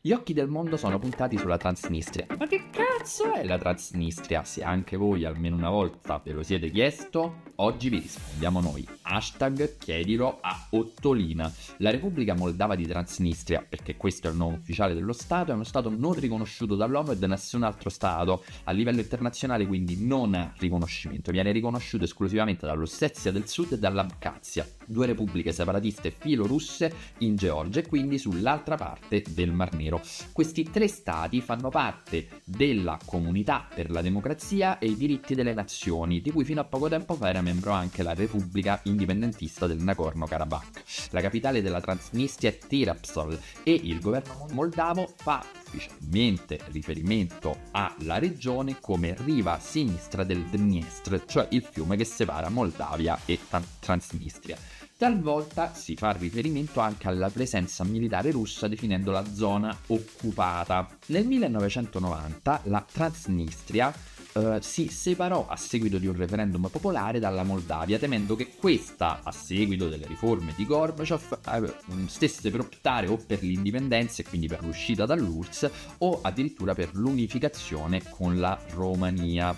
Gli 0.00 0.12
occhi 0.12 0.32
del 0.32 0.46
mondo 0.46 0.76
sono 0.76 1.00
puntati 1.00 1.36
sulla 1.36 1.56
Transnistria. 1.56 2.26
Ma 2.38 2.46
che 2.46 2.70
cazzo 2.70 3.34
è 3.34 3.44
la 3.44 3.58
Transnistria? 3.58 4.44
Se 4.44 4.62
anche 4.62 4.96
voi 4.96 5.24
almeno 5.24 5.56
una 5.56 5.70
volta 5.70 6.20
ve 6.24 6.30
lo 6.30 6.44
siete 6.44 6.70
chiesto, 6.70 7.42
oggi 7.56 7.88
vi 7.88 7.98
rispondiamo 7.98 8.60
noi. 8.60 8.86
Hashtag 9.02 9.76
chiedilo 9.76 10.38
a 10.40 10.68
Ottolina. 10.70 11.52
La 11.78 11.90
Repubblica 11.90 12.34
Moldava 12.34 12.76
di 12.76 12.86
Transnistria, 12.86 13.66
perché 13.68 13.96
questo 13.96 14.28
è 14.28 14.30
il 14.30 14.36
nome 14.36 14.58
ufficiale 14.58 14.94
dello 14.94 15.12
Stato, 15.12 15.50
è 15.50 15.54
uno 15.54 15.64
Stato 15.64 15.90
non 15.90 16.12
riconosciuto 16.12 16.76
dall'ONU 16.76 17.10
e 17.10 17.16
da 17.16 17.26
nessun 17.26 17.64
altro 17.64 17.90
Stato. 17.90 18.44
A 18.64 18.70
livello 18.70 19.00
internazionale 19.00 19.66
quindi 19.66 20.06
non 20.06 20.34
ha 20.34 20.54
riconoscimento, 20.58 21.32
viene 21.32 21.50
riconosciuto 21.50 22.04
esclusivamente 22.04 22.66
dall'Ossetia 22.66 23.32
del 23.32 23.48
Sud 23.48 23.72
e 23.72 23.78
dall'Abkhazia, 23.78 24.64
due 24.86 25.06
repubbliche 25.06 25.50
separatiste 25.50 26.12
filorusse 26.12 26.94
in 27.18 27.34
Georgia 27.34 27.80
e 27.80 27.86
quindi 27.88 28.16
sull'altra 28.16 28.76
parte 28.76 29.24
del 29.34 29.50
Mar 29.50 29.74
Nero. 29.74 29.87
Questi 30.32 30.64
tre 30.64 30.86
stati 30.88 31.40
fanno 31.40 31.70
parte 31.70 32.42
della 32.44 32.98
Comunità 33.04 33.66
per 33.74 33.90
la 33.90 34.02
Democrazia 34.02 34.78
e 34.78 34.86
i 34.86 34.96
diritti 34.96 35.34
delle 35.34 35.54
nazioni, 35.54 36.20
di 36.20 36.30
cui 36.30 36.44
fino 36.44 36.60
a 36.60 36.64
poco 36.64 36.88
tempo 36.88 37.14
fa 37.14 37.30
era 37.30 37.40
membro 37.40 37.72
anche 37.72 38.02
la 38.02 38.12
Repubblica 38.12 38.80
Indipendentista 38.84 39.66
del 39.66 39.78
Nagorno-Karabakh. 39.78 41.10
La 41.12 41.22
capitale 41.22 41.62
della 41.62 41.80
Transnistria 41.80 42.50
è 42.50 42.58
Tirapsol 42.58 43.38
e 43.62 43.72
il 43.72 44.00
governo 44.00 44.46
moldavo 44.52 45.10
fa 45.16 45.42
ufficialmente 45.68 46.58
riferimento 46.70 47.58
alla 47.72 48.18
regione 48.18 48.78
come 48.80 49.14
riva 49.24 49.58
sinistra 49.60 50.24
del 50.24 50.44
Dniestr, 50.44 51.24
cioè 51.26 51.46
il 51.50 51.62
fiume 51.62 51.96
che 51.96 52.04
separa 52.04 52.48
Moldavia 52.48 53.18
e 53.26 53.38
Transnistria. 53.78 54.56
Talvolta 54.96 55.74
si 55.74 55.94
fa 55.94 56.10
riferimento 56.10 56.80
anche 56.80 57.06
alla 57.06 57.30
presenza 57.30 57.84
militare 57.84 58.32
russa 58.32 58.66
definendo 58.66 59.12
la 59.12 59.24
zona 59.32 59.76
occupata. 59.88 60.88
Nel 61.06 61.24
1990 61.24 62.62
la 62.64 62.84
Transnistria 62.90 63.94
Si 64.60 64.88
separò 64.88 65.46
a 65.48 65.56
seguito 65.56 65.98
di 65.98 66.06
un 66.06 66.16
referendum 66.16 66.68
popolare 66.68 67.18
dalla 67.18 67.42
Moldavia, 67.42 67.98
temendo 67.98 68.36
che 68.36 68.54
questa, 68.58 69.20
a 69.22 69.32
seguito 69.32 69.88
delle 69.88 70.06
riforme 70.06 70.52
di 70.56 70.66
Gorbaciov, 70.66 71.38
stesse 72.06 72.50
per 72.50 72.60
optare 72.60 73.06
o 73.06 73.16
per 73.16 73.42
l'indipendenza 73.42 74.22
e 74.22 74.24
quindi 74.26 74.46
per 74.46 74.62
l'uscita 74.62 75.06
dall'URSS 75.06 75.70
o 75.98 76.20
addirittura 76.22 76.74
per 76.74 76.90
l'unificazione 76.94 78.02
con 78.10 78.38
la 78.38 78.58
Romania. 78.70 79.56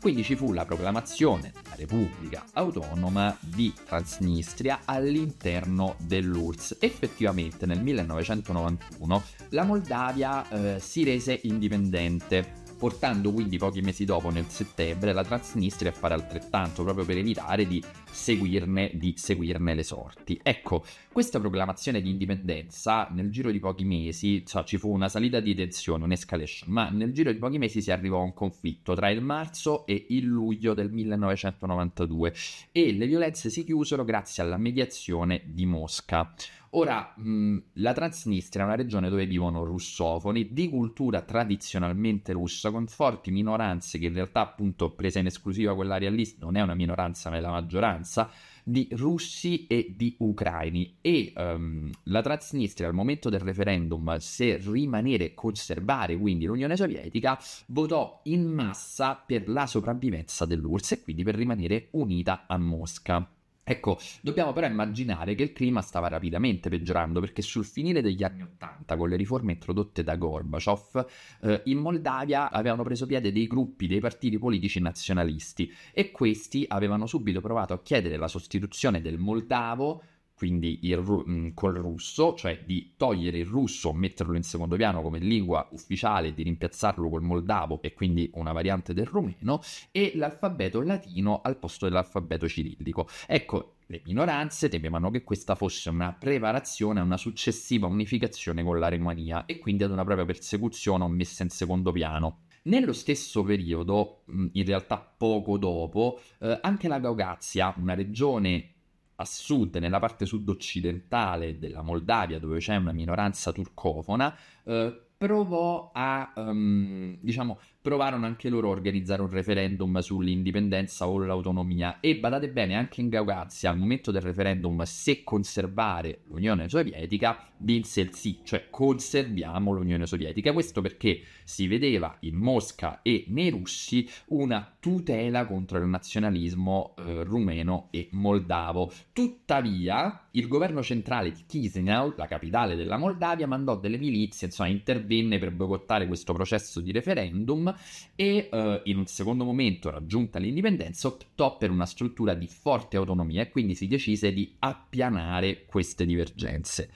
Quindi 0.00 0.22
ci 0.22 0.36
fu 0.36 0.52
la 0.52 0.64
proclamazione 0.64 1.52
della 1.52 1.74
Repubblica 1.74 2.44
Autonoma 2.52 3.36
di 3.40 3.72
Transnistria 3.84 4.82
all'interno 4.84 5.96
dell'URSS. 5.98 6.76
Effettivamente 6.78 7.66
nel 7.66 7.82
1991 7.82 9.22
la 9.50 9.64
Moldavia 9.64 10.48
eh, 10.48 10.80
si 10.80 11.02
rese 11.02 11.40
indipendente 11.42 12.57
portando 12.78 13.32
quindi 13.32 13.58
pochi 13.58 13.80
mesi 13.80 14.04
dopo, 14.04 14.30
nel 14.30 14.46
settembre, 14.46 15.12
la 15.12 15.24
Transnistria 15.24 15.90
a 15.90 15.94
fare 15.94 16.14
altrettanto, 16.14 16.84
proprio 16.84 17.04
per 17.04 17.18
evitare 17.18 17.66
di 17.66 17.82
seguirne, 18.10 18.92
di 18.94 19.14
seguirne 19.16 19.74
le 19.74 19.82
sorti. 19.82 20.38
Ecco, 20.42 20.84
questa 21.12 21.40
proclamazione 21.40 22.00
di 22.00 22.08
indipendenza, 22.08 23.08
nel 23.10 23.30
giro 23.30 23.50
di 23.50 23.58
pochi 23.58 23.84
mesi, 23.84 24.46
cioè, 24.46 24.62
ci 24.62 24.78
fu 24.78 24.90
una 24.90 25.08
salita 25.08 25.40
di 25.40 25.54
tensione, 25.54 26.04
un'escalation, 26.04 26.70
ma 26.72 26.88
nel 26.88 27.12
giro 27.12 27.32
di 27.32 27.38
pochi 27.38 27.58
mesi 27.58 27.82
si 27.82 27.90
arrivò 27.90 28.20
a 28.20 28.24
un 28.24 28.32
conflitto 28.32 28.94
tra 28.94 29.10
il 29.10 29.20
marzo 29.20 29.84
e 29.84 30.06
il 30.10 30.24
luglio 30.24 30.72
del 30.72 30.92
1992 30.92 32.32
e 32.70 32.92
le 32.92 33.06
violenze 33.06 33.50
si 33.50 33.64
chiusero 33.64 34.04
grazie 34.04 34.42
alla 34.42 34.56
mediazione 34.56 35.42
di 35.46 35.66
Mosca. 35.66 36.32
Ora, 36.72 37.14
mh, 37.16 37.58
la 37.74 37.94
Transnistria 37.94 38.64
è 38.64 38.66
una 38.66 38.76
regione 38.76 39.08
dove 39.08 39.24
vivono 39.24 39.64
russofoni 39.64 40.52
di 40.52 40.68
cultura 40.68 41.22
tradizionalmente 41.22 42.32
russa, 42.32 42.70
con 42.70 42.86
forti 42.86 43.30
minoranze 43.30 43.98
che 43.98 44.06
in 44.06 44.12
realtà, 44.12 44.40
appunto, 44.40 44.90
presa 44.90 45.18
in 45.18 45.26
esclusiva 45.26 45.74
quell'area 45.74 46.10
lì, 46.10 46.30
non 46.40 46.56
è 46.56 46.60
una 46.60 46.74
minoranza, 46.74 47.30
ma 47.30 47.36
è 47.36 47.40
la 47.40 47.50
maggioranza, 47.50 48.30
di 48.62 48.86
russi 48.92 49.66
e 49.66 49.94
di 49.96 50.14
ucraini. 50.18 50.98
E 51.00 51.32
um, 51.36 51.90
la 52.04 52.20
Transnistria, 52.20 52.88
al 52.88 52.94
momento 52.94 53.30
del 53.30 53.40
referendum, 53.40 54.16
se 54.18 54.58
rimanere 54.58 55.24
e 55.26 55.34
conservare 55.34 56.18
quindi 56.18 56.44
l'Unione 56.44 56.76
Sovietica, 56.76 57.38
votò 57.68 58.20
in 58.24 58.44
massa 58.44 59.14
per 59.14 59.48
la 59.48 59.66
sopravvivenza 59.66 60.44
dell'URSS 60.44 60.92
e 60.92 61.02
quindi 61.02 61.22
per 61.22 61.34
rimanere 61.34 61.88
unita 61.92 62.44
a 62.46 62.58
Mosca. 62.58 63.26
Ecco, 63.70 63.98
dobbiamo 64.22 64.54
però 64.54 64.66
immaginare 64.66 65.34
che 65.34 65.42
il 65.42 65.52
clima 65.52 65.82
stava 65.82 66.08
rapidamente 66.08 66.70
peggiorando 66.70 67.20
perché 67.20 67.42
sul 67.42 67.66
finire 67.66 68.00
degli 68.00 68.22
anni 68.22 68.40
Ottanta, 68.40 68.96
con 68.96 69.10
le 69.10 69.16
riforme 69.16 69.52
introdotte 69.52 70.02
da 70.02 70.16
Gorbaciov, 70.16 71.06
eh, 71.42 71.60
in 71.66 71.76
Moldavia 71.76 72.50
avevano 72.50 72.82
preso 72.82 73.04
piede 73.04 73.30
dei 73.30 73.46
gruppi, 73.46 73.86
dei 73.86 74.00
partiti 74.00 74.38
politici 74.38 74.80
nazionalisti 74.80 75.70
e 75.92 76.10
questi 76.10 76.64
avevano 76.66 77.04
subito 77.04 77.42
provato 77.42 77.74
a 77.74 77.82
chiedere 77.82 78.16
la 78.16 78.26
sostituzione 78.26 79.02
del 79.02 79.18
moldavo 79.18 80.02
quindi 80.38 80.78
il, 80.82 81.00
mh, 81.00 81.52
col 81.52 81.74
russo, 81.74 82.34
cioè 82.36 82.62
di 82.64 82.92
togliere 82.96 83.38
il 83.38 83.46
russo, 83.46 83.92
metterlo 83.92 84.36
in 84.36 84.44
secondo 84.44 84.76
piano 84.76 85.02
come 85.02 85.18
lingua 85.18 85.68
ufficiale, 85.72 86.32
di 86.32 86.44
rimpiazzarlo 86.44 87.08
col 87.08 87.22
moldavo 87.22 87.82
e 87.82 87.92
quindi 87.92 88.30
una 88.34 88.52
variante 88.52 88.94
del 88.94 89.06
rumeno, 89.06 89.60
e 89.90 90.12
l'alfabeto 90.14 90.80
latino 90.80 91.40
al 91.42 91.58
posto 91.58 91.86
dell'alfabeto 91.86 92.46
cirillico. 92.46 93.08
Ecco, 93.26 93.78
le 93.86 94.00
minoranze 94.04 94.68
temevano 94.68 95.10
che 95.10 95.24
questa 95.24 95.56
fosse 95.56 95.88
una 95.88 96.12
preparazione 96.12 97.00
a 97.00 97.02
una 97.02 97.16
successiva 97.16 97.88
unificazione 97.88 98.62
con 98.62 98.78
la 98.78 98.88
Romania 98.88 99.44
e 99.44 99.58
quindi 99.58 99.82
ad 99.82 99.90
una 99.90 100.04
propria 100.04 100.24
persecuzione 100.24 101.02
o 101.02 101.08
messa 101.08 101.42
in 101.42 101.50
secondo 101.50 101.90
piano. 101.90 102.42
Nello 102.64 102.92
stesso 102.92 103.42
periodo, 103.42 104.22
in 104.26 104.64
realtà 104.64 104.98
poco 104.98 105.58
dopo, 105.58 106.20
eh, 106.38 106.58
anche 106.60 106.86
la 106.86 107.00
Gaugazia, 107.00 107.74
una 107.78 107.94
regione 107.94 108.74
a 109.20 109.24
sud, 109.24 109.76
nella 109.76 109.98
parte 109.98 110.26
sud-occidentale 110.26 111.58
della 111.58 111.82
Moldavia, 111.82 112.38
dove 112.38 112.58
c'è 112.58 112.76
una 112.76 112.92
minoranza 112.92 113.50
turcofona, 113.50 114.34
eh, 114.64 115.06
provò 115.16 115.90
a, 115.92 116.32
um, 116.36 117.18
diciamo, 117.20 117.58
provarono 117.88 118.26
anche 118.26 118.50
loro 118.50 118.68
a 118.68 118.72
organizzare 118.72 119.22
un 119.22 119.30
referendum 119.30 119.98
sull'indipendenza 120.00 121.08
o 121.08 121.16
l'autonomia 121.16 122.00
e 122.00 122.18
badate 122.18 122.50
bene 122.50 122.74
anche 122.74 123.00
in 123.00 123.08
Gaugazia 123.08 123.70
al 123.70 123.78
momento 123.78 124.10
del 124.10 124.20
referendum 124.20 124.82
se 124.82 125.24
conservare 125.24 126.20
l'Unione 126.26 126.68
Sovietica 126.68 127.48
vinse 127.58 128.02
il 128.02 128.14
sì, 128.14 128.40
cioè 128.44 128.66
conserviamo 128.70 129.72
l'Unione 129.72 130.06
Sovietica, 130.06 130.52
questo 130.52 130.80
perché 130.80 131.22
si 131.44 131.66
vedeva 131.66 132.16
in 132.20 132.36
Mosca 132.36 133.00
e 133.02 133.24
nei 133.28 133.50
russi 133.50 134.08
una 134.28 134.76
tutela 134.78 135.46
contro 135.46 135.78
il 135.78 135.86
nazionalismo 135.86 136.94
eh, 136.98 137.24
rumeno 137.24 137.88
e 137.90 138.08
moldavo. 138.12 138.92
Tuttavia 139.12 140.28
il 140.32 140.46
governo 140.46 140.82
centrale 140.82 141.32
di 141.32 141.42
Chisinau, 141.46 142.14
la 142.16 142.26
capitale 142.26 142.76
della 142.76 142.96
Moldavia, 142.96 143.46
mandò 143.46 143.76
delle 143.76 143.98
milizie, 143.98 144.48
insomma 144.48 144.68
intervenne 144.68 145.38
per 145.38 145.52
boicottare 145.52 146.06
questo 146.06 146.32
processo 146.32 146.80
di 146.80 146.92
referendum 146.92 147.74
e 148.14 148.48
uh, 148.50 148.80
in 148.84 148.98
un 148.98 149.06
secondo 149.06 149.44
momento, 149.44 149.90
raggiunta 149.90 150.38
l'indipendenza, 150.38 151.08
optò 151.08 151.56
per 151.56 151.70
una 151.70 151.86
struttura 151.86 152.34
di 152.34 152.46
forte 152.46 152.96
autonomia 152.96 153.42
e 153.42 153.48
quindi 153.48 153.74
si 153.74 153.86
decise 153.86 154.32
di 154.32 154.56
appianare 154.58 155.64
queste 155.66 156.04
divergenze. 156.04 156.90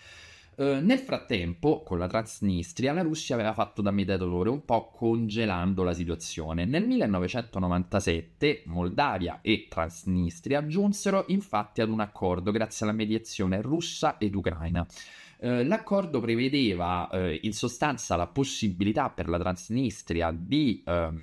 Uh, 0.55 0.81
nel 0.83 0.99
frattempo, 0.99 1.83
con 1.83 1.99
la 1.99 2.07
Transnistria, 2.07 2.93
la 2.93 3.01
Russia 3.03 3.35
aveva 3.35 3.55
fatto 3.55 3.81
da 3.81 3.91
mediatore 3.91 4.51
un 4.51 4.65
po' 4.65 4.91
congelando 4.91 5.83
la 5.83 5.95
situazione. 5.95 6.67
Nel 6.67 6.87
1997 6.87 8.65
Moldavia 8.67 9.41
e 9.41 9.67
Transnistria 9.69 10.67
giunsero 10.67 11.25
infatti 11.29 11.81
ad 11.81 11.89
un 11.89 12.01
accordo 12.01 12.51
grazie 12.51 12.85
alla 12.85 12.95
mediazione 12.95 13.63
russa 13.63 14.19
ed 14.19 14.35
ucraina. 14.35 14.87
Eh, 15.45 15.65
l'accordo 15.65 16.21
prevedeva 16.21 17.11
eh, 17.11 17.41
in 17.43 17.53
sostanza 17.53 18.15
la 18.15 18.29
possibilità 18.29 19.11
per 19.11 19.29
la 19.29 19.41
Transnistria 19.41 20.31
di 20.31 20.85
ehm, 20.87 21.21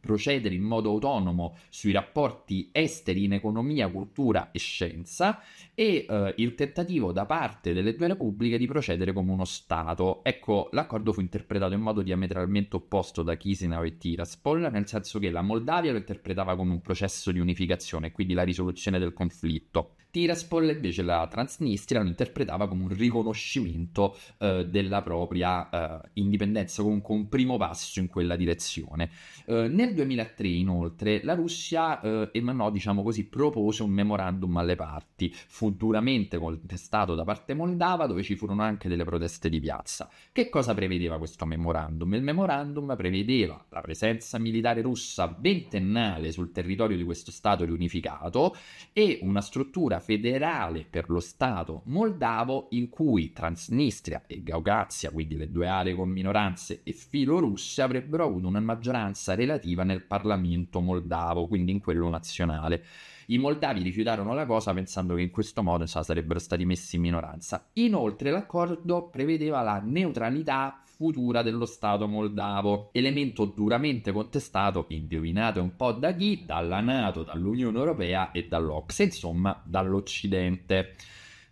procedere 0.00 0.56
in 0.56 0.62
modo 0.62 0.90
autonomo 0.90 1.56
sui 1.68 1.92
rapporti 1.92 2.70
esteri 2.72 3.22
in 3.22 3.34
economia, 3.34 3.88
cultura 3.88 4.50
e 4.50 4.58
scienza 4.58 5.40
e 5.72 6.04
eh, 6.08 6.34
il 6.38 6.56
tentativo 6.56 7.12
da 7.12 7.26
parte 7.26 7.72
delle 7.72 7.94
due 7.94 8.08
repubbliche 8.08 8.58
di 8.58 8.66
procedere 8.66 9.12
come 9.12 9.30
uno 9.30 9.44
Stato. 9.44 10.24
Ecco, 10.24 10.68
l'accordo 10.72 11.12
fu 11.12 11.20
interpretato 11.20 11.72
in 11.72 11.80
modo 11.80 12.02
diametralmente 12.02 12.74
opposto 12.74 13.22
da 13.22 13.36
Chisinau 13.36 13.84
e 13.84 13.98
Tiraspol, 13.98 14.68
nel 14.72 14.88
senso 14.88 15.20
che 15.20 15.30
la 15.30 15.42
Moldavia 15.42 15.92
lo 15.92 15.98
interpretava 15.98 16.56
come 16.56 16.72
un 16.72 16.80
processo 16.80 17.30
di 17.30 17.38
unificazione, 17.38 18.10
quindi 18.10 18.34
la 18.34 18.42
risoluzione 18.42 18.98
del 18.98 19.12
conflitto 19.12 19.94
Tiraspol 20.10 20.70
invece 20.70 21.02
la 21.02 21.26
Transnistria 21.30 22.02
lo 22.02 22.08
interpretava 22.08 22.66
come 22.66 22.82
un 22.82 22.88
riconoscimento 22.88 24.16
eh, 24.38 24.66
della 24.68 25.02
propria 25.02 25.70
eh, 25.70 26.08
indipendenza, 26.14 26.82
comunque 26.82 27.14
un 27.14 27.28
primo 27.28 27.56
passo 27.56 28.00
in 28.00 28.08
quella 28.08 28.34
direzione. 28.34 29.10
Eh, 29.46 29.68
nel 29.68 29.94
2003 29.94 30.48
inoltre 30.48 31.20
la 31.22 31.34
Russia 31.34 32.00
eh, 32.00 32.30
emanò, 32.32 32.70
diciamo 32.70 33.04
così, 33.04 33.28
propose 33.28 33.84
un 33.84 33.90
memorandum 33.90 34.56
alle 34.56 34.74
parti, 34.74 35.32
fu 35.32 35.70
duramente 35.70 36.38
contestato 36.38 37.14
da 37.14 37.22
parte 37.22 37.54
moldava 37.54 38.06
dove 38.06 38.24
ci 38.24 38.34
furono 38.34 38.62
anche 38.62 38.88
delle 38.88 39.04
proteste 39.04 39.48
di 39.48 39.60
piazza. 39.60 40.10
Che 40.32 40.48
cosa 40.48 40.74
prevedeva 40.74 41.18
questo 41.18 41.46
memorandum? 41.46 42.14
Il 42.14 42.22
memorandum 42.22 42.96
prevedeva 42.96 43.64
la 43.68 43.80
presenza 43.80 44.38
militare 44.38 44.80
russa 44.82 45.36
ventennale 45.38 46.32
sul 46.32 46.50
territorio 46.50 46.96
di 46.96 47.04
questo 47.04 47.30
Stato 47.30 47.64
riunificato 47.64 48.56
e 48.92 49.20
una 49.22 49.40
struttura 49.40 49.99
federale 50.00 50.84
per 50.88 51.08
lo 51.08 51.20
Stato 51.20 51.82
moldavo 51.84 52.68
in 52.70 52.88
cui 52.88 53.32
Transnistria 53.32 54.24
e 54.26 54.42
Gaugazia, 54.42 55.10
quindi 55.10 55.36
le 55.36 55.50
due 55.50 55.68
aree 55.68 55.94
con 55.94 56.08
minoranze 56.08 56.80
e 56.82 56.92
filorusse, 56.92 57.82
avrebbero 57.82 58.24
avuto 58.24 58.48
una 58.48 58.60
maggioranza 58.60 59.34
relativa 59.34 59.84
nel 59.84 60.02
Parlamento 60.02 60.80
moldavo, 60.80 61.46
quindi 61.46 61.72
in 61.72 61.80
quello 61.80 62.08
nazionale. 62.08 62.84
I 63.26 63.38
moldavi 63.38 63.82
rifiutarono 63.82 64.34
la 64.34 64.44
cosa 64.44 64.74
pensando 64.74 65.14
che 65.14 65.22
in 65.22 65.30
questo 65.30 65.62
modo 65.62 65.82
insomma, 65.82 66.04
sarebbero 66.04 66.40
stati 66.40 66.64
messi 66.64 66.96
in 66.96 67.02
minoranza. 67.02 67.68
Inoltre 67.74 68.32
l'accordo 68.32 69.08
prevedeva 69.08 69.62
la 69.62 69.80
neutralità 69.80 70.82
futura 71.00 71.40
dello 71.40 71.64
Stato 71.64 72.06
moldavo, 72.06 72.90
elemento 72.92 73.46
duramente 73.46 74.12
contestato, 74.12 74.84
indovinate 74.88 75.58
un 75.58 75.74
po' 75.74 75.92
da 75.92 76.12
chi? 76.12 76.42
Dalla 76.44 76.80
Nato, 76.80 77.22
dall'Unione 77.22 77.78
Europea 77.78 78.32
e 78.32 78.46
dall'Ocse, 78.46 79.04
insomma 79.04 79.62
dall'Occidente. 79.64 80.96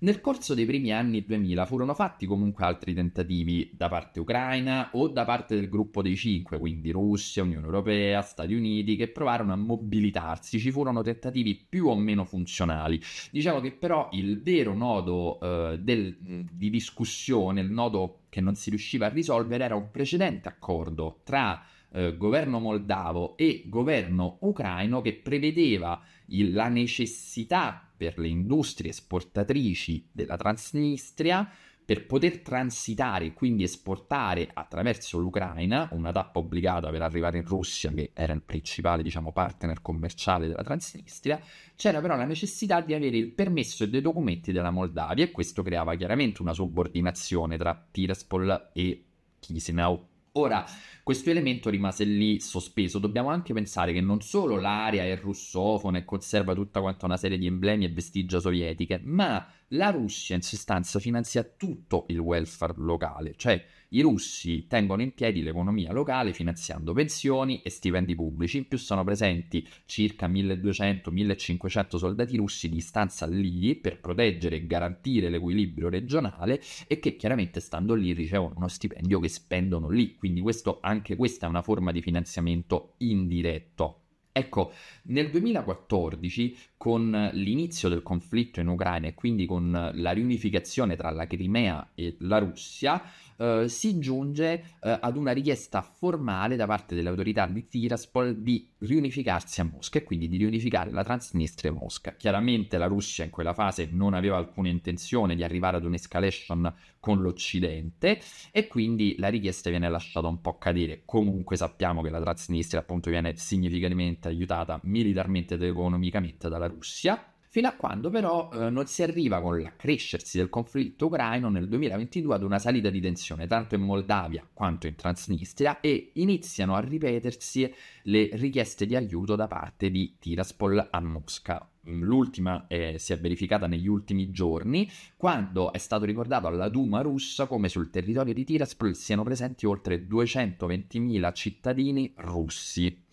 Nel 0.01 0.21
corso 0.21 0.55
dei 0.55 0.65
primi 0.65 0.93
anni 0.93 1.25
2000 1.25 1.67
furono 1.67 1.93
fatti 1.93 2.25
comunque 2.25 2.65
altri 2.65 2.95
tentativi 2.95 3.73
da 3.75 3.89
parte 3.89 4.21
ucraina 4.21 4.91
o 4.93 5.09
da 5.09 5.25
parte 5.25 5.57
del 5.57 5.69
gruppo 5.69 6.03
dei 6.03 6.15
cinque, 6.15 6.57
quindi 6.61 6.93
Russia, 6.93 7.43
Unione 7.43 7.65
Europea, 7.65 8.23
Stati 8.23 8.55
Uniti, 8.55 8.95
che 8.95 9.09
provarono 9.09 9.53
a 9.53 9.57
mobilitarsi. 9.57 10.61
Ci 10.61 10.71
furono 10.71 11.03
tentativi 11.03 11.57
più 11.69 11.89
o 11.89 11.97
meno 11.97 12.25
funzionali. 12.25 13.01
Diciamo 13.33 13.59
che 13.59 13.73
però 13.73 14.09
il 14.13 14.41
vero 14.41 14.73
nodo 14.73 15.41
eh, 15.41 15.81
del, 15.81 16.17
di 16.49 16.71
discussione, 16.71 17.61
il 17.61 17.73
nodo 17.73 18.21
che 18.29 18.41
non 18.41 18.55
si 18.55 18.71
riusciva 18.71 19.07
a 19.07 19.09
risolvere, 19.09 19.65
era 19.65 19.75
un 19.75 19.91
precedente 19.91 20.49
accordo 20.49 21.23
tra 21.25 21.61
eh, 21.93 22.17
governo 22.17 22.59
moldavo 22.59 23.37
e 23.37 23.65
governo 23.67 24.39
ucraino 24.41 25.01
che 25.01 25.15
prevedeva 25.15 26.01
il, 26.27 26.53
la 26.53 26.69
necessità 26.69 27.89
per 27.97 28.19
le 28.19 28.29
industrie 28.29 28.91
esportatrici 28.91 30.09
della 30.13 30.37
Transnistria 30.37 31.51
per 31.89 32.05
poter 32.05 32.41
transitare 32.41 33.25
e 33.25 33.33
quindi 33.33 33.63
esportare 33.63 34.51
attraverso 34.53 35.19
l'Ucraina, 35.19 35.89
una 35.93 36.13
tappa 36.13 36.39
obbligata 36.39 36.91
per 36.91 37.01
arrivare 37.01 37.39
in 37.39 37.47
Russia, 37.47 37.91
che 37.91 38.11
era 38.13 38.35
il 38.35 38.43
principale 38.43 39.03
diciamo, 39.03 39.33
partner 39.33 39.81
commerciale 39.81 40.49
della 40.49 40.63
Transnistria, 40.63 41.41
c'era 41.77 42.03
però 42.03 42.15
la 42.15 42.27
necessità 42.27 42.83
di 42.83 42.93
avere 42.93 43.17
il 43.17 43.31
permesso 43.31 43.85
e 43.85 43.89
dei 43.89 44.03
documenti 44.03 44.53
della 44.53 44.71
Moldavia 44.71 45.25
e 45.25 45.31
questo 45.31 45.63
creava 45.63 45.95
chiaramente 45.95 46.43
una 46.43 46.53
subordinazione 46.53 47.57
tra 47.57 47.87
Tiraspol 47.91 48.73
e 48.75 49.05
Chisinau. 49.41 50.08
Ora, 50.39 50.65
questo 51.03 51.31
elemento 51.31 51.69
rimase 51.69 52.05
lì 52.05 52.39
sospeso. 52.39 53.01
Dobbiamo 53.01 53.29
anche 53.29 53.53
pensare 53.53 53.93
che 53.93 54.01
non 54.01 54.21
solo 54.21 54.61
l'area 54.61 55.03
è 55.03 55.17
russofona 55.17 55.99
e 55.99 56.05
conserva 56.05 56.55
tutta 56.55 56.81
quanta 56.81 57.07
una 57.07 57.17
serie 57.17 57.39
di 57.39 57.47
emblemi 57.47 57.85
e 57.85 57.89
vestigia 57.89 58.39
sovietiche, 58.39 59.01
ma 59.03 59.45
la 59.69 59.91
Russia 59.91 60.37
in 60.37 60.43
sostanza 60.43 61.01
finanzia 61.01 61.43
tutto 61.43 62.05
il 62.09 62.21
welfare 62.21 62.75
locale, 62.77 63.35
cioè 63.37 63.61
i 63.91 64.03
russi 64.03 64.67
tengono 64.67 65.01
in 65.01 65.15
piedi 65.15 65.43
l'economia 65.43 65.93
locale 65.93 66.35
finanziando 66.35 66.93
pensioni 66.93 67.63
e 67.63 67.71
stipendi 67.71 68.15
pubblici, 68.15 68.59
in 68.59 68.69
più 68.69 68.77
sono 68.77 69.03
presenti 69.03 69.67
circa 69.87 70.29
1200-1500 70.29 71.97
soldati 71.97 72.37
russi 72.37 72.69
di 72.69 72.81
stanza 72.81 73.27
lì 73.27 73.75
per 73.77 73.99
proteggere 73.99 74.57
e 74.57 74.67
garantire 74.67 75.31
l'equilibrio 75.31 75.89
regionale 75.89 76.61
e 76.87 76.99
che 76.99 77.17
chiaramente 77.17 77.61
stando 77.61 77.95
lì 77.95 78.13
ricevono 78.13 78.55
uno 78.57 78.69
stipendio 78.69 79.21
che 79.21 79.29
spendono 79.29 79.89
lì, 79.89 80.17
quindi 80.17 80.41
questo, 80.41 80.79
anche 80.83 81.17
questa 81.17 81.47
è 81.47 81.49
una 81.49 81.63
forma 81.63 81.91
di 81.91 82.03
finanziamento 82.03 82.95
indiretto. 82.99 84.03
Ecco, 84.39 84.73
nel 85.07 85.31
2014, 85.31 86.57
con 86.77 87.31
l'inizio 87.33 87.89
del 87.89 88.05
conflitto 88.05 88.61
in 88.61 88.69
Ucraina 88.69 89.09
e 89.09 89.15
quindi 89.15 89.47
con 89.47 89.91
la 89.93 90.11
riunificazione 90.13 90.95
tra 90.95 91.11
la 91.11 91.27
Crimea 91.27 91.91
e 91.97 92.15
la 92.21 92.39
Russia, 92.39 93.03
eh, 93.37 93.69
si 93.69 93.99
giunge 93.99 94.77
eh, 94.81 94.99
ad 95.01 95.17
una 95.17 95.33
richiesta 95.33 95.83
formale 95.83 96.55
da 96.55 96.67
parte 96.67 96.95
delle 96.95 97.09
autorità 97.09 97.47
di 97.47 97.67
Tiraspol 97.67 98.37
di 98.37 98.69
riunificarsi 98.79 99.61
a 99.61 99.65
Mosca 99.65 99.99
e 99.99 100.05
quindi 100.05 100.29
di 100.29 100.37
riunificare 100.37 100.93
la 100.93 101.03
Transnistria 101.03 101.73
e 101.73 101.75
Mosca. 101.75 102.15
Chiaramente 102.15 102.79
la 102.79 102.87
Russia 102.87 103.25
in 103.25 103.31
quella 103.31 103.55
fase 103.55 103.89
non 103.91 104.15
aveva 104.15 104.37
alcuna 104.37 104.69
intenzione 104.69 105.35
di 105.35 105.43
arrivare 105.43 105.79
ad 105.79 105.85
un'escalation 105.85 106.73
con 107.01 107.21
l'Occidente 107.21 108.21
e 108.51 108.67
quindi 108.67 109.17
la 109.19 109.29
richiesta 109.29 109.71
viene 109.71 109.89
lasciata 109.89 110.29
un 110.29 110.41
po' 110.41 110.59
cadere. 110.59 111.03
Comunque 111.05 111.57
sappiamo 111.57 112.03
che 112.03 112.11
la 112.11 112.21
Transnistria 112.21 112.81
appunto 112.81 113.11
viene 113.11 113.37
significativamente 113.37 114.29
aiutata 114.29 114.81
militarmente 114.85 115.55
ed 115.55 115.63
economicamente 115.63 116.49
dalla 116.49 116.67
Russia 116.67 117.33
fino 117.49 117.69
a 117.69 117.73
quando 117.73 118.11
però 118.11 118.51
eh, 118.53 118.71
non 118.71 118.87
si 118.87 119.03
arriva 119.03 119.41
con 119.41 119.61
l'accrescersi 119.61 120.39
del 120.39 120.49
conflitto 120.49 121.07
ucraino 121.07 121.49
nel 121.49 121.69
2022 121.69 122.35
ad 122.35 122.43
una 122.43 122.59
salita 122.59 122.91
di 122.91 123.01
tensione 123.01 123.47
tanto 123.47 123.75
in 123.75 123.83
Moldavia 123.83 124.47
quanto 124.53 124.87
in 124.87 124.95
Transnistria 124.95 125.81
e 125.81 126.11
iniziano 126.15 126.75
a 126.75 126.81
ripetersi 126.81 127.73
le 128.05 128.31
richieste 128.33 128.87
di 128.87 128.97
aiuto 128.97 129.37
da 129.37 129.47
parte 129.47 129.91
di 129.91 130.17
Tiraspol 130.19 130.89
a 130.91 131.01
Mosca. 131.01 131.69
L'ultima 131.85 132.67
eh, 132.67 132.97
si 132.99 133.13
è 133.13 133.19
verificata 133.19 133.67
negli 133.67 133.87
ultimi 133.87 134.31
giorni, 134.31 134.91
quando 135.17 135.73
è 135.73 135.79
stato 135.79 136.05
ricordato 136.05 136.47
alla 136.47 136.69
Duma 136.69 137.01
russa 137.01 137.47
come 137.47 137.69
sul 137.69 137.91
territorio 137.91 138.35
di 138.35 138.45
Tiraspol 138.45 138.95
siano 138.95 139.23
presenti 139.23 139.65
oltre 139.65 140.07
220.000 140.07 141.35
cittadini 141.35 142.13
russi. 142.17 143.05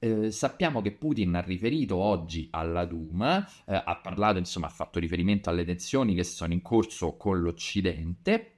Eh, 0.00 0.30
sappiamo 0.30 0.80
che 0.80 0.92
Putin 0.92 1.34
ha 1.34 1.40
riferito 1.40 1.96
oggi 1.96 2.46
alla 2.52 2.84
Duma, 2.84 3.44
eh, 3.66 3.74
ha 3.74 4.00
parlato, 4.00 4.38
insomma, 4.38 4.66
ha 4.66 4.70
fatto 4.70 5.00
riferimento 5.00 5.50
alle 5.50 5.64
tensioni 5.64 6.14
che 6.14 6.22
sono 6.22 6.52
in 6.52 6.62
corso 6.62 7.16
con 7.16 7.40
l'Occidente 7.40 8.52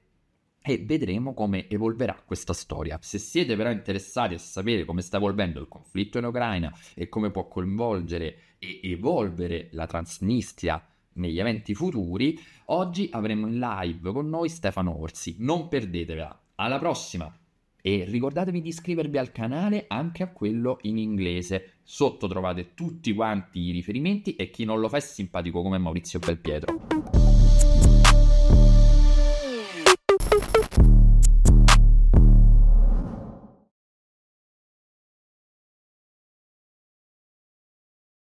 e 0.61 0.77
vedremo 0.77 1.33
come 1.33 1.67
evolverà 1.67 2.21
questa 2.23 2.53
storia. 2.53 2.99
Se 3.01 3.17
siete 3.17 3.55
però 3.55 3.71
interessati 3.71 4.35
a 4.35 4.37
sapere 4.37 4.85
come 4.85 5.01
sta 5.01 5.17
evolvendo 5.17 5.59
il 5.59 5.67
conflitto 5.67 6.19
in 6.19 6.25
Ucraina 6.25 6.71
e 6.93 7.09
come 7.09 7.31
può 7.31 7.47
coinvolgere 7.47 8.57
e 8.59 8.79
evolvere 8.83 9.69
la 9.71 9.87
Transnistria 9.87 10.85
negli 11.13 11.39
eventi 11.39 11.73
futuri, 11.73 12.39
oggi 12.65 13.09
avremo 13.11 13.47
in 13.47 13.57
live 13.57 14.11
con 14.11 14.29
noi 14.29 14.47
Stefano 14.47 14.95
Orsi. 14.99 15.37
Non 15.39 15.67
perdetevela. 15.67 16.39
Alla 16.55 16.77
prossima! 16.77 17.40
E 17.81 18.05
ricordatevi 18.07 18.61
di 18.61 18.69
iscrivervi 18.69 19.17
al 19.17 19.31
canale 19.31 19.85
anche 19.87 20.23
a 20.23 20.31
quello 20.31 20.77
in 20.83 20.97
inglese. 20.97 21.77
Sotto 21.81 22.27
trovate 22.27 22.73
tutti 22.75 23.13
quanti 23.13 23.59
i 23.59 23.71
riferimenti 23.71 24.35
e 24.35 24.51
chi 24.51 24.65
non 24.65 24.79
lo 24.79 24.87
fa 24.87 24.97
è 24.97 25.01
simpatico 25.01 25.61
come 25.61 25.79
Maurizio 25.79 26.19
Belpietro. 26.19 27.30